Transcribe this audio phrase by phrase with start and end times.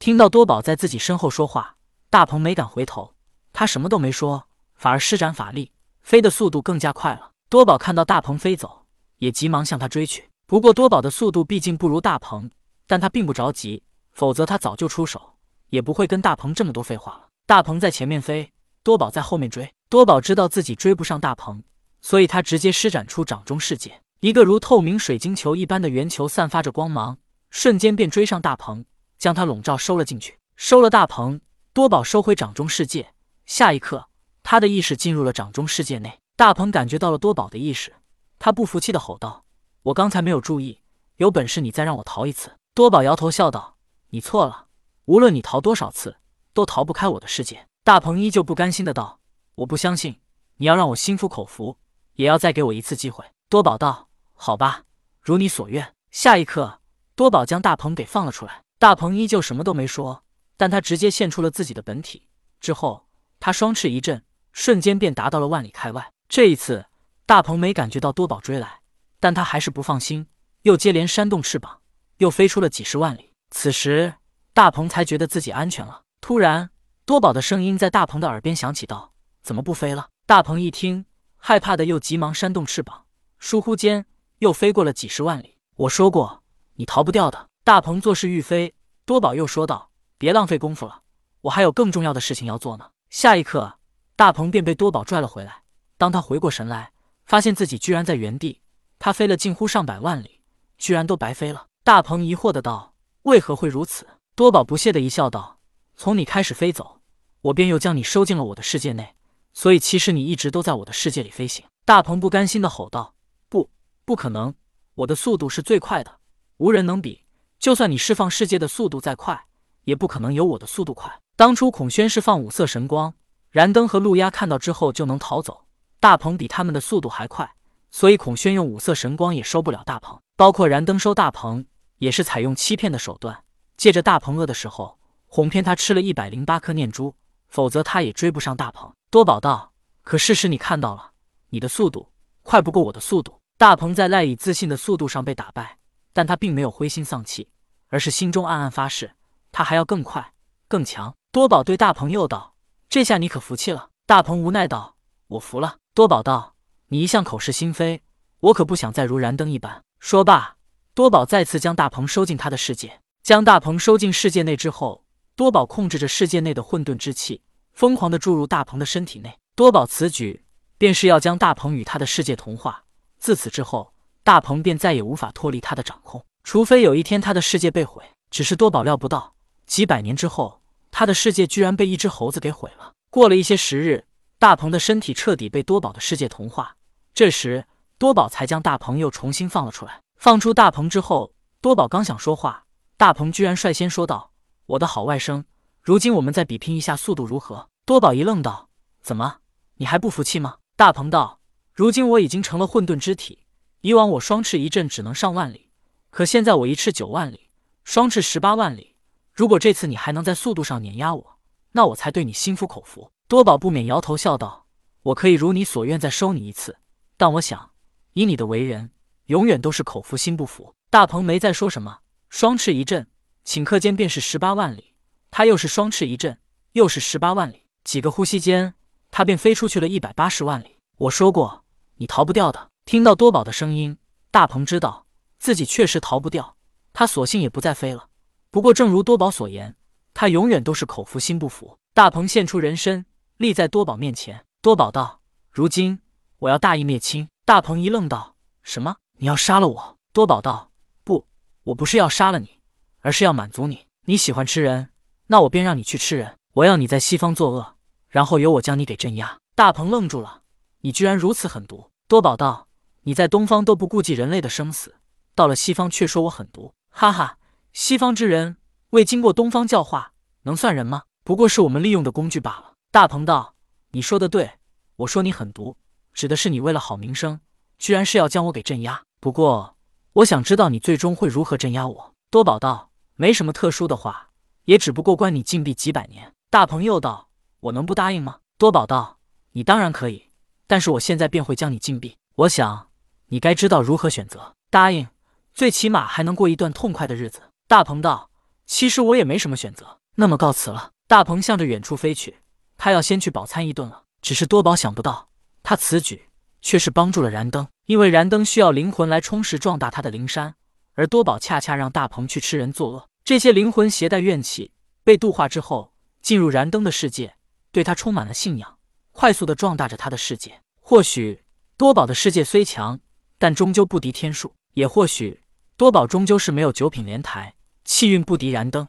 [0.00, 1.76] 听到多宝在自己身后说话，
[2.08, 3.12] 大鹏没敢回头，
[3.52, 7.32] 他什么都没说，反而施展法力，飞的速度更加快了。
[7.50, 8.86] 多宝看到大鹏飞走，
[9.18, 10.30] 也急忙向他追去。
[10.46, 12.50] 不过多宝的速度毕竟不如大鹏，
[12.86, 13.82] 但他并不着急，
[14.12, 15.34] 否则他早就出手，
[15.68, 17.28] 也不会跟大鹏这么多废话了。
[17.46, 18.50] 大鹏在前面飞，
[18.82, 19.70] 多宝在后面追。
[19.90, 21.62] 多宝知道自己追不上大鹏，
[22.00, 27.18] 所以他直接施展出掌中世界，一个如透明水晶球一般的圆球散发着光芒，
[27.50, 28.86] 瞬间便追上大鹏，
[29.20, 30.36] 将他笼罩收了进去。
[30.56, 31.40] 收了大鹏，
[31.72, 33.14] 多宝收回掌中世界，
[33.46, 34.08] 下一刻，
[34.42, 36.18] 他的意识进入了掌中世界内。
[36.36, 37.94] 大鹏感觉到了多宝的意识，
[38.38, 39.44] 他不服气的吼道。
[39.82, 40.80] 我刚才没有注意，
[41.16, 42.56] 有本事你再让我逃一次。
[42.74, 43.76] 多宝摇头笑道
[44.10, 44.66] ：“你错了，
[45.04, 46.16] 无论你逃多少次，
[46.52, 49.20] 都逃不开我的世界。”大鹏依旧不甘心的道
[49.56, 50.20] ：“我不相信，
[50.56, 51.76] 你要让我心服口服，
[52.14, 54.84] 也要再给我一次机会。”多宝道：“好吧，
[55.20, 56.80] 如你所愿。”下一刻，
[57.14, 58.62] 多宝将大鹏给放了出来。
[58.80, 60.24] 大鹏依旧什么都没说，
[60.56, 62.26] 但他直接现出了自己的本体。
[62.62, 63.06] 之后，
[63.38, 66.10] 他双翅一震，瞬间便达到了万里开外。
[66.30, 66.86] 这一次，
[67.26, 68.80] 大鹏没感觉到多宝追来。
[69.20, 70.28] 但他还是不放心，
[70.62, 71.82] 又接连扇动翅膀，
[72.16, 73.34] 又飞出了几十万里。
[73.50, 74.14] 此时，
[74.54, 76.04] 大鹏才觉得自己安全了。
[76.22, 76.70] 突然，
[77.04, 79.12] 多宝的声音在大鹏的耳边响起，道
[79.44, 81.04] ：“怎么不飞了？”大鹏一听，
[81.36, 83.04] 害怕的又急忙扇动翅膀，
[83.38, 84.06] 倏忽间
[84.38, 85.58] 又飞过了几十万里。
[85.76, 86.42] 我说过，
[86.76, 87.49] 你逃不掉的。
[87.70, 91.02] 大鹏作势欲飞，多宝又说道：“别浪费功夫了，
[91.42, 93.78] 我还有更重要的事情要做呢。”下一刻，
[94.16, 95.62] 大鹏便被多宝拽了回来。
[95.96, 96.90] 当他回过神来，
[97.26, 98.60] 发现自己居然在原地。
[98.98, 100.40] 他飞了近乎上百万里，
[100.78, 101.68] 居然都白飞了。
[101.84, 105.60] 大鹏疑惑的道：“为何会如此？”多宝不屑的一笑道
[105.94, 107.00] ：“从你开始飞走，
[107.40, 109.14] 我便又将你收进了我的世界内，
[109.52, 113.14] 所以其实你一直都在我的世界里飞行。”大鹏不甘心的吼道
[113.48, 113.70] ：“不，
[114.04, 114.52] 不可能！
[114.96, 116.18] 我的速度是最快的，
[116.56, 117.22] 无人能比。
[117.60, 119.44] 就算你释放世界的速度再快，
[119.84, 121.20] 也不可能有我的速度快。
[121.36, 123.12] 当初孔宣释放五色神光，
[123.50, 125.66] 燃灯和路鸦看到之后就能逃走，
[126.00, 127.52] 大鹏比他们的速度还快。”
[127.92, 131.66] 所以孔宣用五色神光也收不了大鹏，包括燃灯收大鹏
[131.98, 133.44] 也是采用欺骗的手段，
[133.76, 137.14] 借着大鹏饿的时候哄骗他吃了一百零八颗念珠，
[137.48, 138.90] 否则他也追不上大鹏。
[139.10, 139.72] 多宝道
[140.02, 141.10] ：“可事实你看到了，
[141.50, 142.08] 你的速度
[142.42, 145.76] 快不过我的速度。”大鹏在赖以自信的速度上被打败，
[146.12, 147.48] 但他并没有灰心丧气，
[147.88, 149.12] 而是心中暗暗发誓，
[149.52, 150.32] 他还要更快
[150.68, 151.14] 更强。
[151.32, 152.54] 多宝对大鹏又道
[152.88, 154.96] ：“这下你可服气了？”大鹏无奈道
[155.28, 156.56] ：“我服了。”多宝道。
[156.88, 158.02] 你一向口是心非，
[158.40, 159.84] 我可不想再如燃灯一般。
[160.00, 160.56] 说罢，
[160.92, 163.00] 多宝再次将大鹏收进他的世界。
[163.22, 165.04] 将大鹏收进世界内之后，
[165.36, 169.38] 多宝控制着世界内的混沌之气，疯狂的注入大鹏的身体内。
[169.54, 170.44] 多宝此举
[170.76, 172.84] 便是要将大鹏与他的世界同化。
[173.18, 173.89] 自此之后，
[174.22, 178.02] 大鹏便再也无法脱离他的掌控，除非有一天他的世界被毁。
[178.30, 179.34] 只是多宝料不到，
[179.66, 180.60] 几百年之后，
[180.90, 182.92] 他的世界居然被一只猴子给毁了。
[183.10, 184.04] 过了一些时日，
[184.38, 186.76] 大鹏的身体彻底被多宝的世界同化。
[187.12, 187.66] 这时，
[187.98, 190.00] 多宝才将大鹏又重新放了出来。
[190.16, 192.64] 放出大鹏之后，多宝刚想说话，
[192.96, 194.30] 大鹏居然率先说道
[194.66, 195.42] ：“我的好外甥，
[195.82, 198.68] 如今我们再比拼一下速度如何？”多宝一愣，道
[199.02, 199.38] ：“怎么，
[199.78, 201.40] 你还不服气吗？”大鹏道
[201.74, 203.40] ：“如今我已经成了混沌之体，
[203.82, 205.70] 以往我双翅一震只能上万里，
[206.10, 207.48] 可现在我一翅九万里，
[207.84, 208.96] 双翅十八万里。
[209.32, 211.38] 如果这次你还能在速度上碾压我，
[211.72, 214.66] 那我才对你心服口服。”多宝不免摇头笑道
[215.02, 216.76] ：“我可以如你所愿再收你一次。”
[217.16, 217.70] 但我想，
[218.14, 218.90] 以你的为人，
[219.26, 220.74] 永远都是口服心不服。
[220.90, 223.06] 大鹏没再说什么，双翅一震，
[223.44, 224.94] 顷刻间便是十八万里。
[225.30, 226.36] 他又是双翅一震，
[226.72, 227.62] 又是十八万里。
[227.84, 228.74] 几个呼吸间，
[229.10, 230.76] 他便飞出去了一百八十万里。
[230.98, 231.64] 我说过，
[231.96, 232.69] 你逃不掉的。
[232.90, 233.96] 听到多宝的声音，
[234.32, 235.06] 大鹏知道
[235.38, 236.56] 自己确实逃不掉，
[236.92, 238.08] 他索性也不再飞了。
[238.50, 239.76] 不过，正如多宝所言，
[240.12, 241.78] 他永远都是口服心不服。
[241.94, 243.06] 大鹏现出人身，
[243.36, 244.44] 立在多宝面前。
[244.60, 245.20] 多宝道
[245.52, 246.00] ：“如今。”
[246.40, 247.28] 我要大义灭亲。
[247.44, 248.34] 大鹏一愣，道
[248.64, 248.96] ：“什么？
[249.18, 250.72] 你要杀了我？”多宝道
[251.04, 251.28] ：“不，
[251.62, 252.58] 我不是要杀了你，
[253.02, 253.86] 而是要满足你。
[254.06, 254.90] 你喜欢吃人，
[255.28, 256.36] 那我便让你去吃人。
[256.54, 257.76] 我要你在西方作恶，
[258.08, 260.42] 然后由我将你给镇压。”大鹏愣住了
[260.82, 262.66] ：“你居然如此狠毒！”多宝道
[263.02, 264.96] ：“你在东方都不顾及人类的生死，
[265.34, 267.38] 到了西方却说我狠毒，哈哈！
[267.72, 268.56] 西方之人
[268.90, 270.12] 未经过东方教化，
[270.42, 271.04] 能算人吗？
[271.24, 273.54] 不过是我们利用的工具罢了。”大鹏道
[273.92, 274.58] ：“你说的对，
[274.96, 275.76] 我说你狠毒。”
[276.12, 277.40] 指的是你为了好名声，
[277.78, 279.04] 居然是要将我给镇压。
[279.20, 279.76] 不过，
[280.14, 282.14] 我想知道你最终会如何镇压我。
[282.30, 284.30] 多宝道：“没什么特殊的话，
[284.64, 287.30] 也只不过关你禁闭几百年。”大鹏又道
[287.60, 289.20] ：“我能不答应吗？”多宝道
[289.52, 290.30] ：“你当然可以，
[290.66, 292.16] 但是我现在便会将你禁闭。
[292.34, 292.89] 我想
[293.30, 294.54] 你该知道如何选择。
[294.70, 295.08] 答应，
[295.52, 298.30] 最起码还能过一段痛快的日子。”大鹏道
[298.66, 300.92] ：“其实我也没什么选择，那么告辞了。
[301.06, 302.38] 大鹏向着远处飞去，
[302.76, 304.04] 他要先去饱餐一顿了。
[304.22, 305.30] 只是多宝想不到，
[305.62, 306.28] 他此举
[306.60, 310.54] 却是帮助了燃灯，因为燃灯需要灵魂来充实壮大他的灵山，
[310.94, 313.08] 而多宝恰恰让大鹏去吃人作恶。
[313.24, 314.72] 这些灵魂携带怨气，
[315.02, 317.34] 被度化之后，进入燃灯的世界，
[317.72, 318.78] 对他充满了信仰，
[319.12, 320.60] 快速的壮大着他的世界。
[320.80, 321.44] 或许
[321.76, 323.00] 多宝的世界虽强，
[323.40, 325.40] 但终究不敌天数；也或许
[325.78, 327.54] 多宝终究是没有九品莲台，
[327.86, 328.86] 气运不敌燃灯。